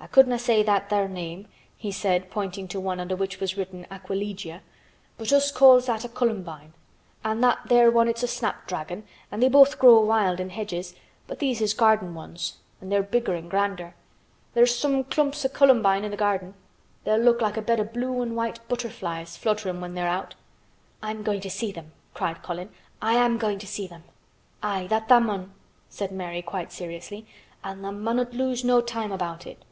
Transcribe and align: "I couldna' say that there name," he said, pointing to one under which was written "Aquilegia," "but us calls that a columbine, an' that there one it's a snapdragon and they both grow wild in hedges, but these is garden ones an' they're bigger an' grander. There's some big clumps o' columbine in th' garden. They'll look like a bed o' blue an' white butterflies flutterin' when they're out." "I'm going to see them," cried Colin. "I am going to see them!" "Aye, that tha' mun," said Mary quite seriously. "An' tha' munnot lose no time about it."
"I 0.00 0.06
couldna' 0.06 0.38
say 0.38 0.62
that 0.62 0.90
there 0.90 1.08
name," 1.08 1.48
he 1.78 1.90
said, 1.90 2.30
pointing 2.30 2.68
to 2.68 2.78
one 2.78 3.00
under 3.00 3.16
which 3.16 3.40
was 3.40 3.56
written 3.56 3.86
"Aquilegia," 3.90 4.60
"but 5.16 5.32
us 5.32 5.50
calls 5.50 5.86
that 5.86 6.04
a 6.04 6.10
columbine, 6.10 6.74
an' 7.24 7.40
that 7.40 7.60
there 7.70 7.90
one 7.90 8.06
it's 8.06 8.22
a 8.22 8.28
snapdragon 8.28 9.04
and 9.32 9.42
they 9.42 9.48
both 9.48 9.78
grow 9.78 9.98
wild 10.02 10.40
in 10.40 10.50
hedges, 10.50 10.94
but 11.26 11.38
these 11.38 11.62
is 11.62 11.72
garden 11.72 12.14
ones 12.14 12.58
an' 12.82 12.90
they're 12.90 13.02
bigger 13.02 13.34
an' 13.34 13.48
grander. 13.48 13.94
There's 14.52 14.76
some 14.76 14.98
big 14.98 15.10
clumps 15.10 15.42
o' 15.46 15.48
columbine 15.48 16.04
in 16.04 16.12
th' 16.12 16.18
garden. 16.18 16.52
They'll 17.04 17.16
look 17.16 17.40
like 17.40 17.56
a 17.56 17.62
bed 17.62 17.80
o' 17.80 17.84
blue 17.84 18.20
an' 18.20 18.34
white 18.34 18.60
butterflies 18.68 19.38
flutterin' 19.38 19.80
when 19.80 19.94
they're 19.94 20.06
out." 20.06 20.34
"I'm 21.02 21.22
going 21.22 21.40
to 21.40 21.50
see 21.50 21.72
them," 21.72 21.92
cried 22.12 22.42
Colin. 22.42 22.68
"I 23.00 23.14
am 23.14 23.38
going 23.38 23.58
to 23.58 23.66
see 23.66 23.86
them!" 23.86 24.04
"Aye, 24.62 24.86
that 24.88 25.08
tha' 25.08 25.18
mun," 25.18 25.54
said 25.88 26.12
Mary 26.12 26.42
quite 26.42 26.72
seriously. 26.72 27.26
"An' 27.64 27.80
tha' 27.80 27.90
munnot 27.90 28.34
lose 28.34 28.62
no 28.62 28.82
time 28.82 29.10
about 29.10 29.46
it." 29.46 29.64